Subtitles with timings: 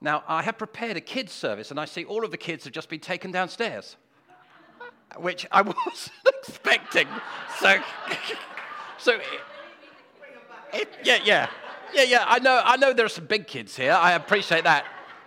[0.00, 2.72] Now, I have prepared a kids' service, and I see all of the kids have
[2.72, 3.96] just been taken downstairs,
[5.16, 7.08] which I wasn't expecting.
[7.58, 7.78] So,
[8.98, 9.18] so
[10.74, 11.48] it, yeah, yeah,
[11.94, 12.24] yeah, yeah.
[12.26, 13.92] I know, I know there are some big kids here.
[13.92, 14.84] I appreciate that.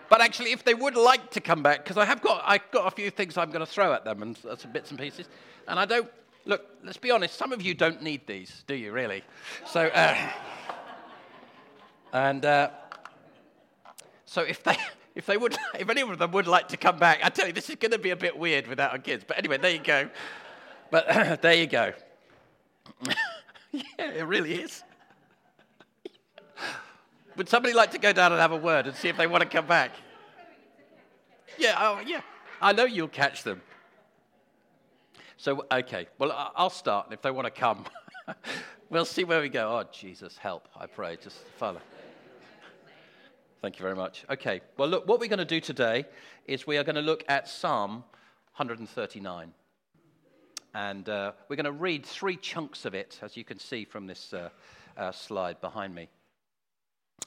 [0.08, 2.88] But actually, if they would like to come back, because I have got, I've got
[2.88, 5.28] a few things I'm going to throw at them and some bits and pieces,
[5.68, 6.10] and I don't.
[6.46, 7.38] Look, let's be honest.
[7.38, 8.92] Some of you don't need these, do you?
[8.92, 9.24] Really?
[9.66, 10.16] So, uh,
[12.14, 12.46] and.
[12.46, 12.70] Uh,
[14.30, 14.78] so if they,
[15.16, 17.54] if they would, if any of them would like to come back, I tell you,
[17.54, 19.26] this is going to be a bit weird without our kids.
[19.28, 20.10] But anyway, there you go.
[20.92, 21.94] But there you go.
[23.72, 24.84] yeah, it really is.
[27.38, 29.44] Would somebody like to go down and have a word and see if they want
[29.44, 29.92] to come back?
[31.58, 32.22] Yeah, oh, yeah.
[32.62, 33.62] I know you'll catch them.
[35.38, 36.08] So, okay.
[36.18, 37.08] Well, I'll start.
[37.12, 37.86] If they want to come,
[38.90, 39.80] we'll see where we go.
[39.80, 41.18] Oh, Jesus, help, I pray.
[41.22, 41.80] Just follow.
[43.62, 44.24] Thank you very much.
[44.30, 46.06] Okay, well, look, what we're going to do today
[46.48, 48.06] is we are going to look at Psalm
[48.56, 49.52] 139.
[50.74, 54.08] And uh, we're going to read three chunks of it, as you can see from
[54.08, 54.48] this uh,
[54.96, 56.08] uh, slide behind me.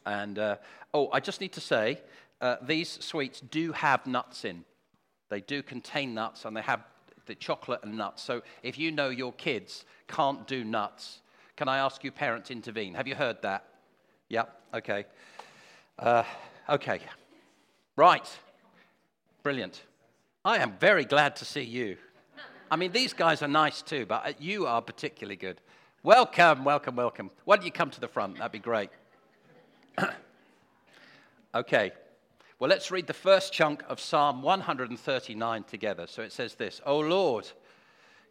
[0.07, 0.57] And, uh,
[0.95, 2.01] oh, I just need to say,
[2.41, 4.65] uh, these sweets do have nuts in.
[5.29, 6.81] They do contain nuts, and they have
[7.27, 8.23] the chocolate and nuts.
[8.23, 11.21] So if you know your kids can't do nuts,
[11.57, 12.95] can I ask you, parents, intervene?
[12.95, 13.67] Have you heard that?
[14.31, 15.05] Yep, okay.
[15.99, 16.25] Uh,
[16.69, 17.01] okay.
[17.97, 18.29] Right.
[19.43, 19.83] Brilliant.
[20.45, 21.97] I am very glad to see you.
[22.71, 25.61] I mean, these guys are nice too, but uh, you are particularly good.
[26.03, 27.31] Welcome, welcome, welcome.
[27.45, 28.39] Why don't you come to the front?
[28.39, 28.91] That'd be great.
[31.55, 31.93] okay.
[32.59, 36.07] Well, let's read the first chunk of Psalm 139 together.
[36.07, 37.47] So it says this O Lord,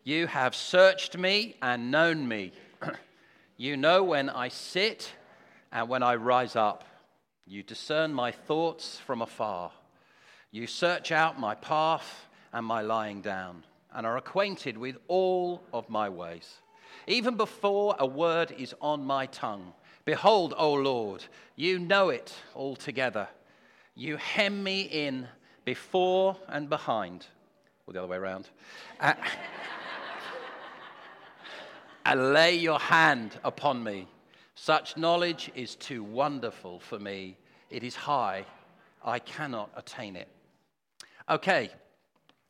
[0.04, 2.52] you have searched me and known me.
[3.58, 5.12] you know when I sit
[5.72, 6.84] and when I rise up.
[7.46, 9.72] You discern my thoughts from afar.
[10.52, 15.90] You search out my path and my lying down, and are acquainted with all of
[15.90, 16.62] my ways.
[17.08, 19.74] Even before a word is on my tongue,
[20.06, 21.24] behold, O Lord,
[21.56, 23.28] you know it altogether.
[23.96, 25.28] You hem me in
[25.66, 27.28] before and behind,
[27.88, 28.50] or the other way around.
[29.00, 29.18] And
[32.34, 34.08] lay your hand upon me.
[34.64, 37.36] Such knowledge is too wonderful for me.
[37.72, 38.46] It is high.
[39.04, 40.28] I cannot attain it.
[41.28, 41.72] Okay,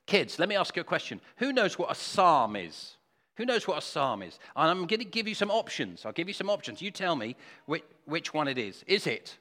[0.07, 1.21] kids, let me ask you a question.
[1.37, 2.97] Who knows what a psalm is?
[3.37, 4.39] Who knows what a psalm is?
[4.57, 6.05] And I'm going to give you some options.
[6.05, 6.81] I'll give you some options.
[6.81, 8.83] You tell me which, which one it is.
[8.87, 9.37] Is it?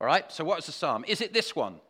[0.00, 1.04] All right, so what is a psalm?
[1.08, 1.80] Is it this one?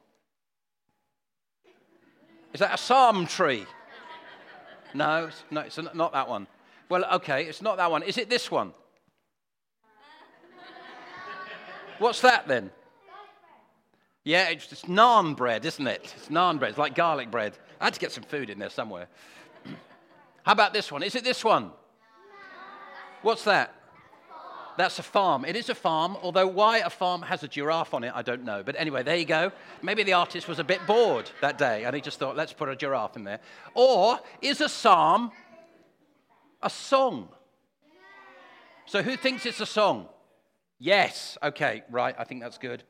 [2.55, 3.67] Is that a psalm tree?
[4.95, 6.47] No, no, it's not that one.
[6.89, 8.03] Well, okay, it's not that one.
[8.03, 8.73] Is it this one?
[11.99, 12.71] What's that then?
[14.25, 16.15] Yeah, it's just naan bread, isn't it?
[16.17, 16.71] It's naan bread.
[16.71, 17.59] It's like garlic bread.
[17.81, 19.09] I had to get some food in there somewhere.
[20.45, 21.03] How about this one?
[21.03, 21.73] Is it this one?
[23.23, 23.75] What's that?
[24.77, 25.45] That's a farm.
[25.45, 28.45] It is a farm, although why a farm has a giraffe on it, I don't
[28.45, 28.63] know.
[28.63, 29.53] But anyway, there you go.
[29.83, 32.69] Maybe the artist was a bit bored that day and he just thought, let's put
[32.69, 33.41] a giraffe in there.
[33.75, 35.31] Or is a psalm
[36.63, 37.29] a song?
[38.87, 40.09] So who thinks it's a song?
[40.83, 41.39] Yes.
[41.41, 42.13] Okay, right.
[42.19, 42.83] I think that's good.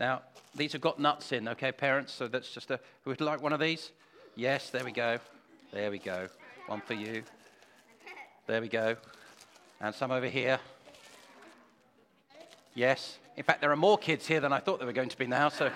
[0.00, 0.22] Now,
[0.56, 2.12] these have got nuts in, okay, parents?
[2.12, 2.80] So that's just a.
[3.04, 3.92] Who would like one of these?
[4.34, 5.20] Yes, there we go.
[5.72, 6.26] There we go.
[6.66, 7.22] One for you.
[8.48, 8.96] There we go.
[9.80, 10.58] And some over here.
[12.74, 13.20] Yes.
[13.36, 15.28] In fact, there are more kids here than I thought there were going to be
[15.28, 15.70] now, so.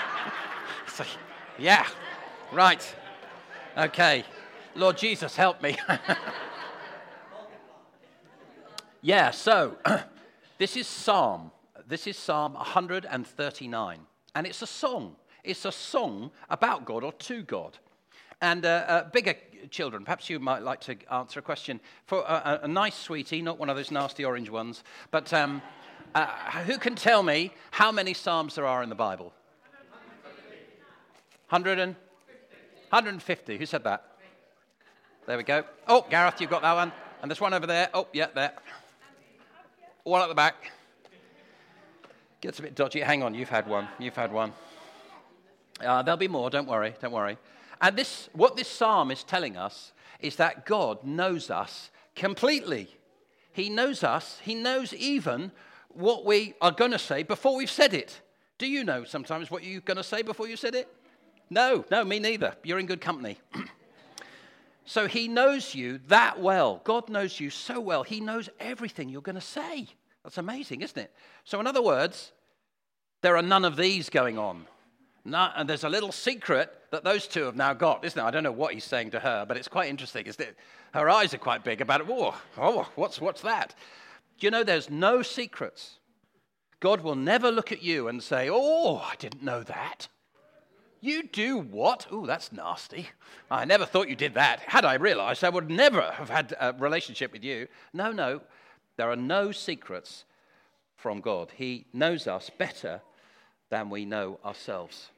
[0.88, 1.04] so
[1.58, 1.86] yeah.
[2.50, 2.96] Right.
[3.76, 4.24] Okay.
[4.74, 5.76] Lord Jesus, help me.
[9.02, 9.76] yeah, so
[10.62, 11.50] This is Psalm.
[11.88, 13.98] This is Psalm 139.
[14.36, 15.16] And it's a song.
[15.42, 17.78] It's a song about God or to God.
[18.40, 19.34] And uh, uh, bigger
[19.70, 21.80] children, perhaps you might like to answer a question.
[22.06, 25.62] For a, a nice sweetie, not one of those nasty orange ones, but um,
[26.14, 26.26] uh,
[26.64, 29.32] who can tell me how many Psalms there are in the Bible?
[31.48, 31.96] 100 and,
[32.90, 33.58] 150.
[33.58, 34.16] Who said that?
[35.26, 35.64] There we go.
[35.88, 36.92] Oh, Gareth, you've got that one.
[37.20, 37.90] And there's one over there.
[37.92, 38.52] Oh, yeah, there.
[40.04, 40.72] One at the back.
[42.40, 43.00] Gets a bit dodgy.
[43.00, 43.86] Hang on, you've had one.
[44.00, 44.52] You've had one.
[45.80, 47.38] Uh, there'll be more, don't worry, don't worry.
[47.80, 52.88] And this, what this psalm is telling us is that God knows us completely.
[53.52, 55.52] He knows us, He knows even
[55.88, 58.20] what we are going to say before we've said it.
[58.58, 60.88] Do you know sometimes what you're going to say before you said it?
[61.48, 62.56] No, no, me neither.
[62.64, 63.38] You're in good company.
[64.84, 66.80] So he knows you that well.
[66.84, 68.02] God knows you so well.
[68.02, 69.86] He knows everything you're going to say.
[70.24, 71.12] That's amazing, isn't it?
[71.44, 72.32] So, in other words,
[73.22, 74.66] There are none of these going on.
[75.24, 78.24] And there's a little secret that those two have now got, isn't it?
[78.24, 80.26] I don't know what he's saying to her, but it's quite interesting.
[80.26, 80.56] Is that
[80.92, 82.08] her eyes are quite big about it.
[82.10, 83.74] Oh, oh what's, what's that?
[84.38, 86.00] Do you know there's no secrets?
[86.80, 90.08] God will never look at you and say, Oh, I didn't know that.
[91.04, 92.06] You do what?
[92.12, 93.08] Oh, that's nasty.
[93.50, 94.60] I never thought you did that.
[94.60, 97.66] Had I realized, I would never have had a relationship with you.
[97.92, 98.40] No, no.
[98.96, 100.24] There are no secrets
[100.96, 101.50] from God.
[101.56, 103.02] He knows us better
[103.68, 105.08] than we know ourselves.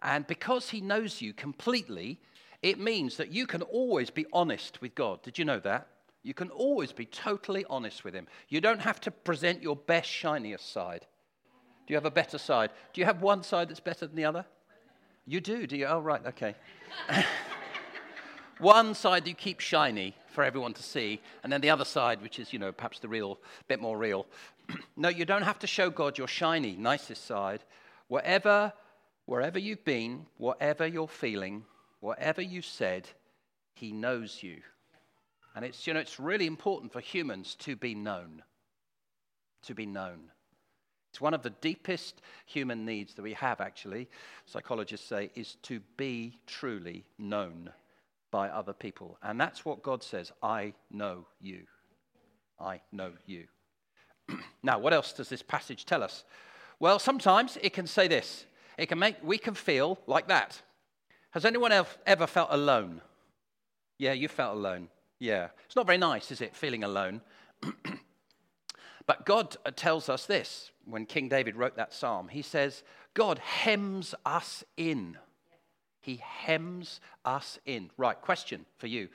[0.00, 2.20] And because He knows you completely,
[2.62, 5.24] it means that you can always be honest with God.
[5.24, 5.88] Did you know that?
[6.22, 8.28] You can always be totally honest with Him.
[8.48, 11.04] You don't have to present your best, shiniest side.
[11.86, 12.70] Do you have a better side?
[12.92, 14.44] Do you have one side that's better than the other?
[15.24, 15.86] You do, do you?
[15.86, 16.54] Oh, right, okay.
[18.58, 22.38] one side you keep shiny for everyone to see, and then the other side, which
[22.38, 23.38] is, you know, perhaps the real,
[23.68, 24.26] bit more real.
[24.96, 27.64] no, you don't have to show God your shiny, nicest side.
[28.08, 28.72] Wherever,
[29.26, 31.64] wherever you've been, whatever you're feeling,
[32.00, 33.08] whatever you said,
[33.74, 34.58] He knows you.
[35.54, 38.42] And it's, you know, it's really important for humans to be known.
[39.62, 40.30] To be known.
[41.16, 44.06] It's one of the deepest human needs that we have, actually,
[44.44, 47.70] psychologists say, is to be truly known
[48.30, 49.16] by other people.
[49.22, 51.62] And that's what God says I know you.
[52.60, 53.46] I know you.
[54.62, 56.24] now, what else does this passage tell us?
[56.80, 58.44] Well, sometimes it can say this.
[58.76, 60.60] It can make we can feel like that.
[61.30, 63.00] Has anyone else ever felt alone?
[63.96, 64.88] Yeah, you felt alone.
[65.18, 65.48] Yeah.
[65.64, 67.22] It's not very nice, is it, feeling alone?
[69.06, 72.28] but God uh, tells us this when King David wrote that psalm.
[72.28, 72.82] He says,
[73.14, 75.16] God hems us in.
[76.00, 77.90] He hems us in.
[77.96, 79.08] Right, question for you.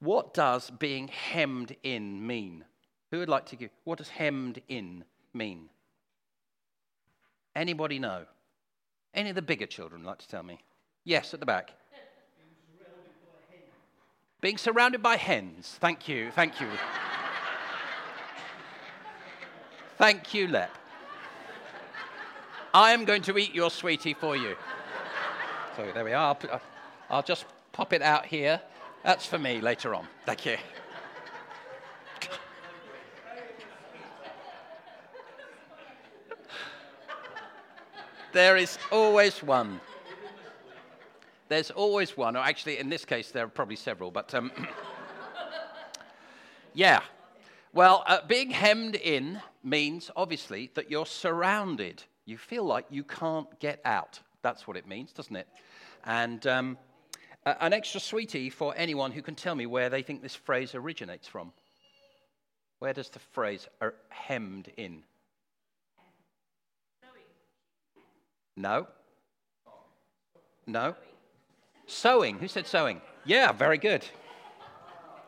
[0.00, 2.64] What does being hemmed in mean?
[3.10, 3.70] Who would like to give?
[3.84, 5.68] What does hemmed in mean?
[7.54, 8.24] Anybody know?
[9.14, 10.60] Any of the bigger children like to tell me?
[11.04, 11.72] Yes, at the back.
[14.42, 15.78] Being surrounded by hens.
[15.80, 16.68] Thank you, thank you.
[20.06, 20.70] Thank you, Lep.
[22.72, 24.54] I am going to eat your sweetie for you.
[25.76, 26.36] So there we are.
[26.52, 26.60] I'll,
[27.10, 28.60] I'll just pop it out here.
[29.02, 30.06] That's for me later on.
[30.24, 30.58] Thank you.
[38.32, 39.80] there is always one.
[41.48, 44.52] There's always one, or actually, in this case, there are probably several, but um,
[46.74, 47.00] yeah.
[47.76, 52.02] Well, uh, being hemmed in means obviously that you're surrounded.
[52.24, 54.18] You feel like you can't get out.
[54.40, 55.46] That's what it means, doesn't it?
[56.02, 56.78] And um,
[57.44, 61.28] an extra sweetie for anyone who can tell me where they think this phrase originates
[61.28, 61.52] from.
[62.78, 65.02] Where does the phrase er, hemmed in?
[68.56, 68.86] No.
[70.66, 70.94] No.
[71.86, 72.38] Sewing.
[72.38, 73.02] Who said sewing?
[73.26, 74.02] Yeah, very good.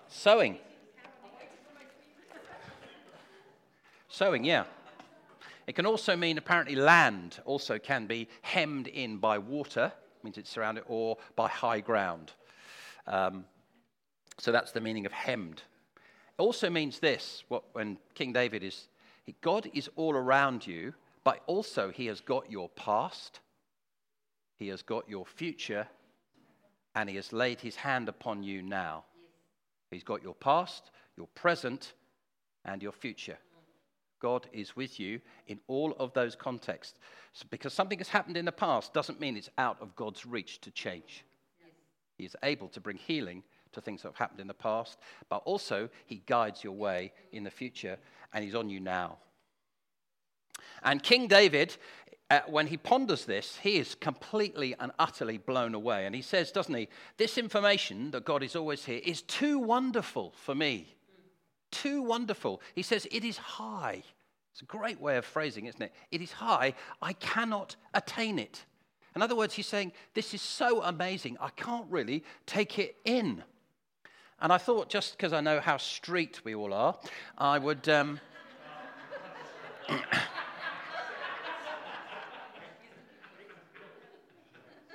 [0.07, 0.57] Sewing.
[4.09, 4.65] Sewing, yeah.
[5.67, 10.51] It can also mean apparently land also can be hemmed in by water means it's
[10.51, 12.33] surrounded, or by high ground.
[13.07, 13.45] Um,
[14.39, 15.63] so that's the meaning of hemmed.
[16.39, 18.89] It also means this what, when King David is,
[19.41, 20.95] God is all around you,
[21.25, 23.41] but also he has got your past,
[24.57, 25.87] he has got your future,
[26.95, 29.05] and he has laid his hand upon you now.
[29.91, 31.95] He's got your past, your present,
[32.65, 33.39] and your future.
[34.21, 36.99] God is with you in all of those contexts.
[37.33, 40.61] So because something has happened in the past doesn't mean it's out of God's reach
[40.63, 41.25] to change.
[42.17, 44.99] He is able to bring healing to things that have happened in the past,
[45.29, 47.99] but also He guides your way in the future,
[48.33, 49.19] and He's on you now.
[50.83, 51.77] And King David,
[52.31, 56.07] uh, when he ponders this, he is completely and utterly blown away.
[56.07, 60.33] And he says, doesn't he, this information that God is always here is too wonderful
[60.37, 60.98] for me
[61.71, 62.61] too wonderful.
[62.75, 64.03] He says, It is high.
[64.53, 65.93] It's a great way of phrasing, isn't it?
[66.11, 66.75] It is high.
[67.01, 68.65] I cannot attain it.
[69.15, 71.37] In other words, he's saying, This is so amazing.
[71.41, 73.43] I can't really take it in.
[74.41, 76.97] And I thought, just because I know how street we all are,
[77.37, 77.89] I would.
[77.89, 78.21] Um,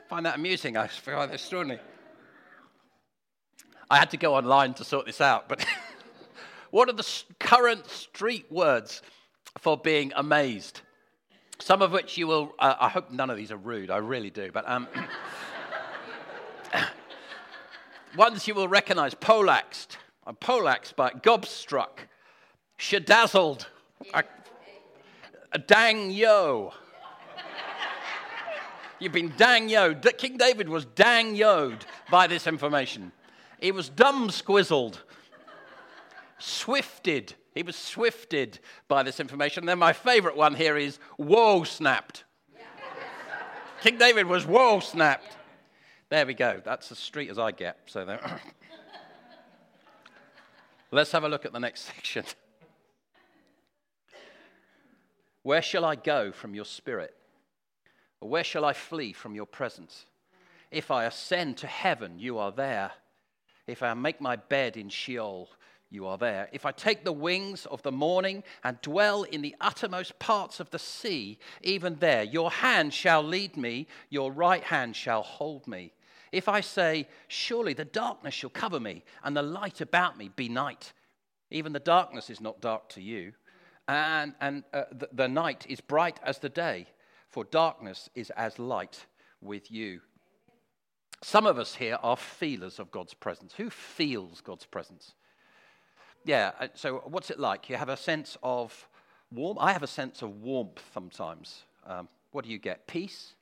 [0.09, 0.77] find that amusing.
[0.77, 1.81] I find that extraordinary.
[3.89, 5.65] I had to go online to sort this out, but.
[6.73, 7.07] What are the
[7.39, 9.03] current street words
[9.59, 10.81] for being amazed?
[11.59, 14.31] Some of which you will, uh, I hope none of these are rude, I really
[14.31, 14.87] do, but um,
[18.17, 22.07] ones you will recognize polaxed, I'm poleaxed by gobstruck,
[22.79, 23.67] shadazzled.
[24.11, 24.23] I,
[25.67, 26.73] dang yo.
[28.97, 29.93] You've been dang yo.
[29.93, 33.11] King David was dang yoed by this information.
[33.59, 35.03] He was dumb squizzled,
[36.43, 37.33] swifted.
[37.55, 39.61] He was swifted by this information.
[39.61, 42.25] And then my favorite one here is whoa snapped.
[43.81, 45.37] King David was whoa snapped.
[46.09, 46.61] There we go.
[46.63, 47.79] That's as street as I get.
[47.85, 48.19] So there.
[50.91, 52.23] Let's have a look at the next section.
[55.41, 57.13] Where shall I go from your spirit?
[58.21, 60.05] Or where shall I flee from your presence?
[60.71, 62.91] If I ascend to heaven, you are there.
[63.67, 65.49] If I make my bed in Sheol,
[65.93, 66.49] you are there.
[66.51, 70.69] If I take the wings of the morning and dwell in the uttermost parts of
[70.71, 75.93] the sea, even there, your hand shall lead me, your right hand shall hold me.
[76.31, 80.49] If I say, Surely the darkness shall cover me, and the light about me be
[80.49, 80.93] night,
[81.51, 83.33] even the darkness is not dark to you,
[83.87, 86.87] and, and uh, the, the night is bright as the day
[87.33, 89.07] for darkness is as light
[89.41, 90.01] with you.
[91.23, 93.53] Some of us here are feelers of God's presence.
[93.57, 95.15] Who feels God's presence?
[96.25, 97.69] Yeah, uh, so what's it like?
[97.69, 98.87] You have a sense of
[99.31, 99.59] warmth.
[99.61, 101.63] I have a sense of warmth sometimes.
[101.85, 102.87] Um, what do you get?
[102.87, 103.33] Peace?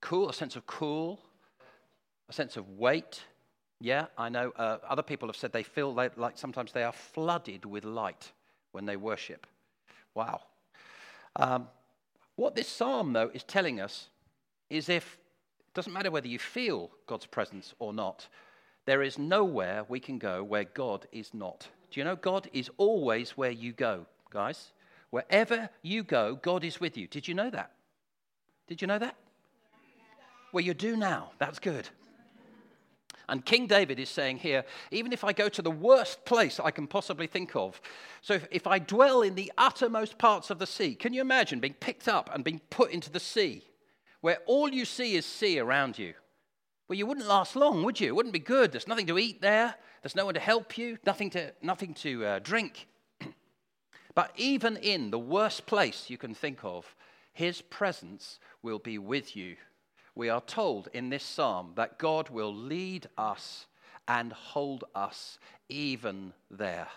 [0.00, 1.20] Cool, a sense of cool,
[2.28, 3.22] a sense of weight.
[3.80, 6.92] Yeah, I know uh, other people have said they feel like, like sometimes they are
[6.92, 8.32] flooded with light
[8.72, 9.46] when they worship.
[10.14, 10.42] Wow.
[11.36, 11.68] Um,
[12.36, 14.08] what this psalm, though, is telling us
[14.70, 15.18] is if
[15.58, 18.28] it doesn't matter whether you feel God's presence or not,
[18.86, 21.68] there is nowhere we can go where God is not.
[21.90, 24.72] Do you know God is always where you go, guys?
[25.10, 27.06] Wherever you go, God is with you.
[27.06, 27.72] Did you know that?
[28.66, 29.16] Did you know that?
[30.52, 31.32] Well, you do now.
[31.38, 31.88] That's good.
[33.28, 36.70] And King David is saying here, even if I go to the worst place I
[36.70, 37.80] can possibly think of,
[38.20, 41.58] so if, if, I dwell in the uttermost parts of the sea, can you imagine
[41.58, 43.64] being picked up and being put into the sea,
[44.20, 46.14] where all you see is sea around you?
[46.88, 48.08] Well, you wouldn't last long, would you?
[48.08, 48.72] It wouldn't be good.
[48.72, 52.24] There's nothing to eat there, there's no one to help you, nothing to, nothing to
[52.24, 52.86] uh, drink.
[54.14, 56.94] but even in the worst place you can think of,
[57.32, 59.56] his presence will be with you
[60.16, 63.66] we are told in this psalm that God will lead us
[64.08, 65.38] and hold us
[65.68, 66.88] even there,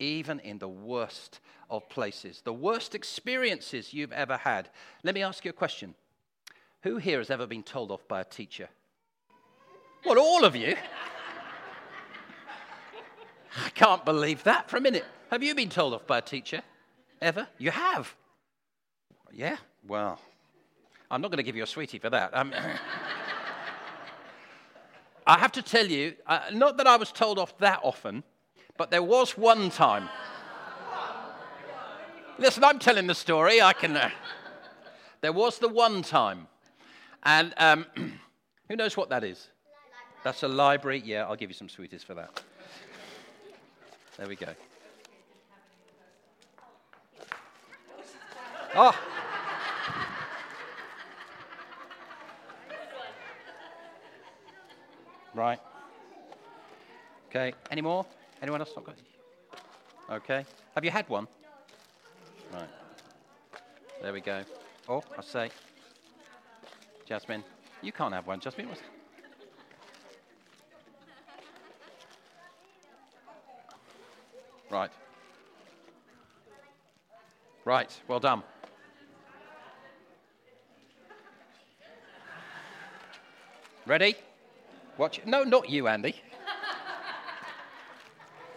[0.00, 1.38] even in the worst
[1.70, 4.68] of places, the worst experiences you've ever had.
[5.04, 5.94] Let me ask you a question
[6.82, 8.68] Who here has ever been told off by a teacher?
[10.04, 10.76] What, all of you?
[13.64, 15.06] I can't believe that for a minute.
[15.30, 16.60] Have you been told off by a teacher?
[17.22, 17.48] Ever?
[17.56, 18.14] You have?
[19.32, 19.56] Yeah?
[19.86, 20.20] Well,
[21.10, 22.32] I'm not going to give you a sweetie for that.
[25.26, 28.22] I have to tell you, uh, not that I was told off that often,
[28.76, 30.10] but there was one time.
[32.38, 33.62] Listen, I'm telling the story.
[33.62, 33.96] I can.
[33.96, 34.10] Uh,
[35.22, 36.46] there was the one time.
[37.22, 37.86] And um,
[38.68, 39.48] who knows what that is?
[40.24, 41.02] That's a library.
[41.04, 42.42] Yeah, I'll give you some sweeties for that.
[44.16, 44.46] There we go.
[48.74, 48.98] Oh.
[55.34, 55.58] Right.
[57.28, 57.52] Okay.
[57.70, 58.06] Any more?
[58.40, 58.94] Anyone else not got?
[60.10, 60.46] Okay.
[60.74, 61.28] Have you had one?
[62.52, 62.68] Right.
[64.00, 64.42] There we go.
[64.88, 65.50] Oh, I say.
[67.06, 67.44] Jasmine,
[67.82, 68.40] you can't have one.
[68.40, 68.68] Jasmine,
[74.70, 74.90] Right.
[77.64, 78.00] Right.
[78.08, 78.42] Well done.
[83.86, 84.16] Ready?
[84.96, 85.20] Watch.
[85.26, 86.14] No, not you, Andy.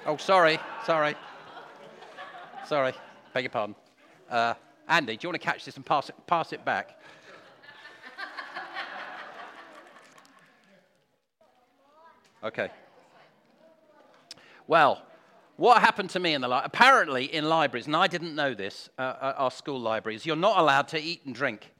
[0.06, 1.16] oh, sorry, sorry,
[2.66, 2.94] sorry.
[3.34, 3.76] Beg your pardon.
[4.30, 4.54] Uh,
[4.88, 6.98] Andy, do you want to catch this and pass it, pass it back?
[12.44, 12.70] Okay.
[14.68, 15.02] Well,
[15.58, 16.68] what happened to me in the library?
[16.68, 20.58] Apparently, in libraries, and I didn't know this, uh, uh, our school libraries, you're not
[20.58, 21.74] allowed to eat and drink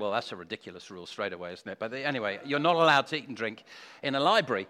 [0.00, 1.78] well, that's a ridiculous rule straight away, isn't it?
[1.78, 3.64] But anyway, you're not allowed to eat and drink
[4.02, 4.66] in a library.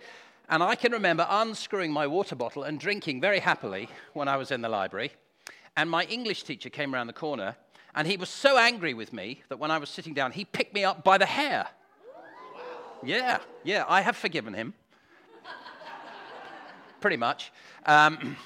[0.49, 4.51] And I can remember unscrewing my water bottle and drinking very happily when I was
[4.51, 5.13] in the library.
[5.77, 7.55] And my English teacher came around the corner,
[7.95, 10.75] and he was so angry with me that when I was sitting down, he picked
[10.75, 11.69] me up by the hair.
[13.05, 14.75] Yeah, yeah, I have forgiven him.
[17.01, 17.53] Pretty much.
[17.87, 18.37] Um,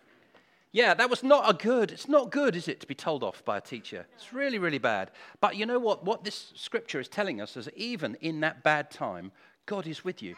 [0.72, 3.44] yeah, that was not a good, it's not good, is it, to be told off
[3.44, 4.06] by a teacher?
[4.14, 5.10] It's really, really bad.
[5.40, 6.04] But you know what?
[6.04, 9.32] What this scripture is telling us is even in that bad time,
[9.66, 10.36] God is with you.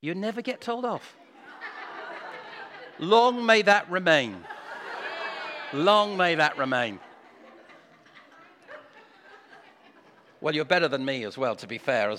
[0.00, 1.16] You never get told off.
[2.98, 4.44] Long may that remain.
[5.72, 7.00] Long may that remain.
[10.40, 12.14] Well, you're better than me as well, to be fair.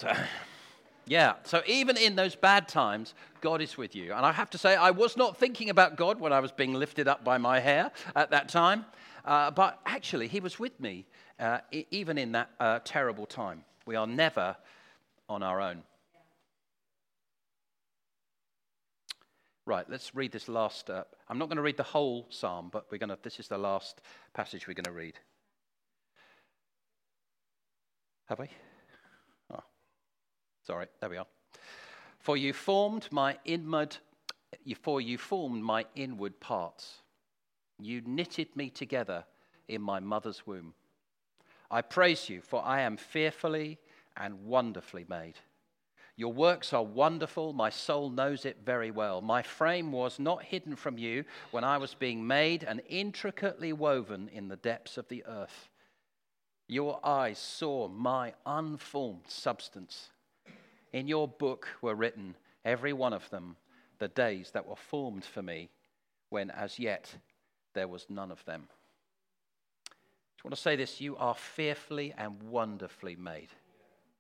[1.08, 4.14] Yeah, so even in those bad times, God is with you.
[4.14, 6.74] And I have to say, I was not thinking about God when I was being
[6.74, 8.86] lifted up by my hair at that time,
[9.24, 11.06] uh, but actually, He was with me
[11.40, 11.60] uh,
[11.92, 13.64] even in that uh, terrible time.
[13.86, 14.56] We are never
[15.30, 15.84] on our own.
[19.68, 20.90] Right, let's read this last.
[20.90, 23.18] Uh, I'm not going to read the whole psalm, but we're going to.
[23.22, 24.02] This is the last
[24.34, 25.16] passage we're going to read.
[28.28, 28.50] Have we?
[30.66, 30.88] Sorry.
[31.00, 31.28] There we are.
[32.20, 33.98] For you formed my inward,
[34.82, 37.02] for you formed my inward parts.
[37.80, 39.26] You knitted me together
[39.68, 40.74] in my mother's womb.
[41.70, 43.78] I praise you, for I am fearfully
[44.18, 45.36] and wonderfully made.
[46.16, 47.54] Your works are wonderful.
[47.54, 49.22] My soul knows it very well.
[49.22, 54.30] My frame was not hidden from you when I was being made and intricately woven
[54.30, 55.70] in the depths of the earth.
[56.68, 60.10] Your eyes saw my unformed substance.
[60.96, 63.58] In your book were written, every one of them,
[64.00, 65.70] the days that were formed for me,
[66.30, 67.14] when as yet
[67.74, 68.70] there was none of them.
[69.90, 73.50] I want to say this you are fearfully and wonderfully made,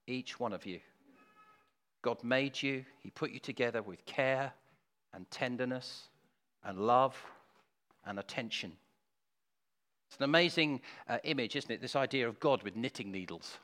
[0.06, 0.82] each one of you.
[2.02, 4.52] God made you, He put you together with care
[5.14, 6.10] and tenderness
[6.62, 7.16] and love
[8.06, 8.74] and attention.
[10.10, 11.82] It's an amazing uh, image, isn't it?
[11.82, 13.60] This idea of God with knitting needles.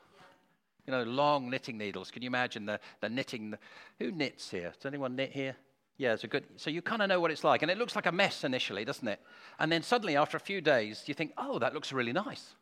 [0.86, 2.10] You know, long knitting needles.
[2.10, 3.50] Can you imagine the, the knitting?
[3.50, 3.58] The,
[3.98, 4.72] who knits here?
[4.76, 5.56] Does anyone knit here?
[5.96, 6.44] Yeah, it's a good.
[6.56, 7.62] So you kind of know what it's like.
[7.62, 9.20] And it looks like a mess initially, doesn't it?
[9.58, 12.54] And then suddenly, after a few days, you think, oh, that looks really nice.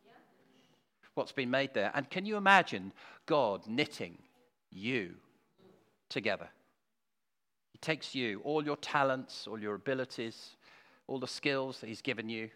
[1.15, 1.91] What's been made there.
[1.95, 2.93] And can you imagine
[3.27, 4.19] God knitting
[4.71, 5.15] you
[6.09, 6.49] together?
[7.73, 10.57] He takes you, all your talents, all your abilities,
[11.07, 12.51] all the skills that He's given you,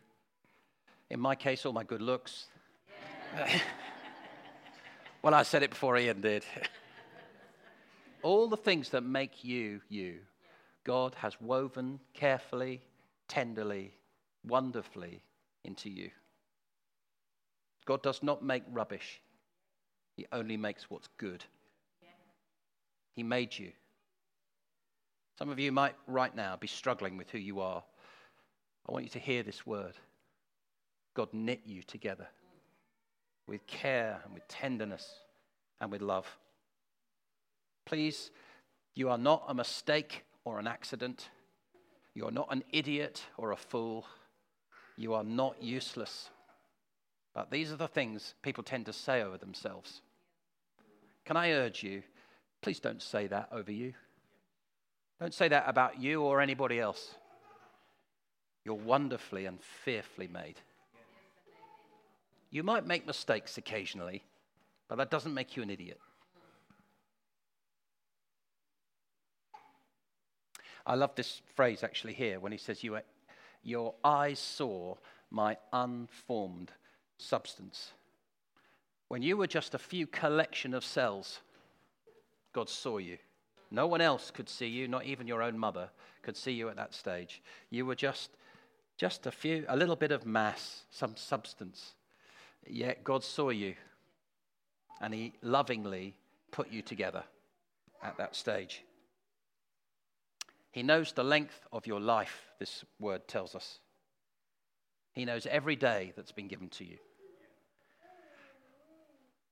[1.11, 2.49] in my case, all my good looks.
[5.25, 6.45] well, I said it before Ian did.
[8.23, 10.19] all the things that make you you,
[10.85, 12.83] God has woven carefully,
[13.27, 13.95] tenderly,
[14.47, 15.23] wonderfully
[15.65, 16.11] into you.
[17.87, 19.23] God does not make rubbish,
[20.15, 21.43] He only makes what's good.
[23.15, 23.73] He made you.
[25.39, 27.83] Some of you might right now be struggling with who you are.
[28.87, 29.95] I want you to hear this word.
[31.15, 32.29] God knit you together
[33.47, 35.07] with care and with tenderness
[35.81, 36.27] and with love.
[37.85, 38.31] Please,
[38.95, 41.29] you are not a mistake or an accident.
[42.15, 44.07] You are not an idiot or a fool.
[44.97, 46.31] You are not useless.
[47.35, 50.01] But these are the things people tend to say over themselves.
[51.25, 52.03] Can I urge you,
[52.63, 53.95] please don't say that over you.
[55.21, 57.15] Don't say that about you or anybody else.
[58.65, 60.61] You're wonderfully and fearfully made.
[62.55, 64.23] You might make mistakes occasionally,
[64.87, 65.99] but that doesn't make you an idiot.
[70.87, 72.97] I love this phrase actually here when he says, you,
[73.65, 74.95] Your eyes saw
[75.33, 76.71] my unformed
[77.19, 77.91] substance.
[79.09, 81.41] When you were just a few collection of cells,
[82.53, 83.19] God saw you.
[83.73, 85.89] No one else could see you, not even your own mother
[86.23, 87.43] could see you at that stage.
[87.71, 88.31] You were just,
[88.97, 91.95] just a few, a little bit of mass, some substance.
[92.67, 93.75] Yet God saw you
[95.01, 96.15] and He lovingly
[96.51, 97.25] put you together
[98.03, 98.85] at that stage.
[100.71, 103.79] He knows the length of your life, this word tells us.
[105.13, 106.99] He knows every day that's been given to you.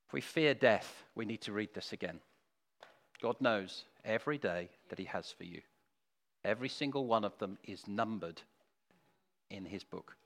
[0.07, 2.21] If we fear death, we need to read this again.
[3.23, 5.63] God knows every day that He has for you.
[6.45, 8.43] Every single one of them is numbered
[9.49, 10.17] in His book.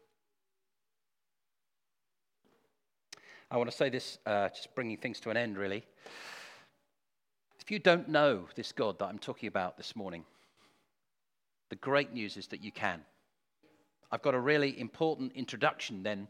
[3.51, 5.85] I want to say this, uh, just bringing things to an end, really.
[7.61, 10.25] If you don't know this God that I'm talking about this morning,
[11.71, 13.03] the great news is that you can.
[14.11, 16.27] I've got a really important introduction then,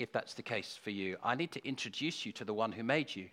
[0.00, 1.16] if that's the case for you.
[1.22, 3.28] I need to introduce you to the one who made you,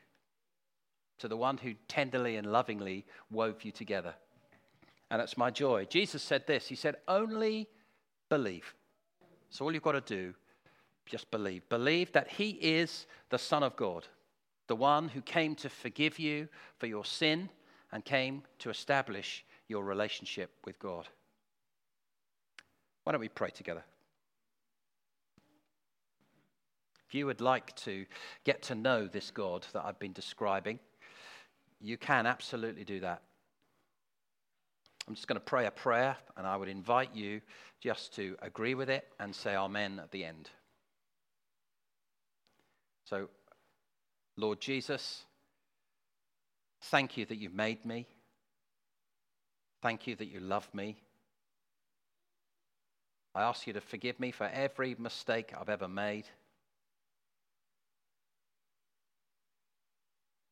[1.20, 4.14] to the one who tenderly and lovingly wove you together.
[5.10, 5.86] And that's my joy.
[5.86, 7.70] Jesus said this He said, Only
[8.30, 8.76] believe.
[9.50, 10.36] So all you've got to do
[11.06, 11.68] just believe.
[11.70, 14.08] Believe that He is the Son of God,
[14.68, 17.50] the one who came to forgive you for your sin
[17.92, 21.08] and came to establish your relationship with God.
[23.04, 23.84] Why don't we pray together?
[27.08, 28.06] If you would like to
[28.44, 30.80] get to know this God that I've been describing,
[31.80, 33.22] you can absolutely do that.
[35.08, 37.42] I'm just going to pray a prayer, and I would invite you
[37.80, 40.50] just to agree with it and say Amen at the end.
[43.06, 43.30] So,
[44.36, 45.24] Lord Jesus,
[46.86, 48.08] thank you that you've made me.
[49.84, 50.98] Thank you that you love me.
[53.36, 56.26] I ask you to forgive me for every mistake I've ever made.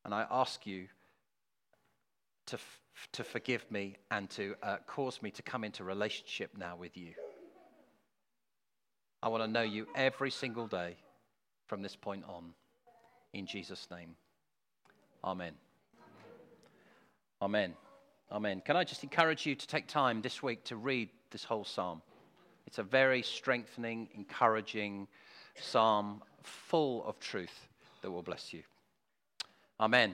[0.04, 0.86] And I ask you
[2.46, 2.80] to, f-
[3.12, 7.14] to forgive me and to uh, cause me to come into relationship now with you.
[9.22, 10.96] I want to know you every single day
[11.66, 12.52] from this point on.
[13.32, 14.16] In Jesus' name.
[15.24, 15.54] Amen.
[17.40, 17.74] Amen.
[18.30, 18.62] Amen.
[18.64, 22.02] Can I just encourage you to take time this week to read this whole psalm?
[22.66, 25.08] It's a very strengthening, encouraging
[25.60, 27.68] psalm full of truth
[28.02, 28.62] that will bless you.
[29.80, 30.12] Amen.